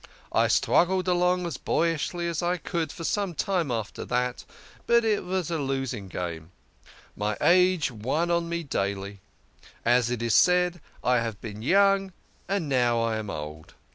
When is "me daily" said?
8.49-9.19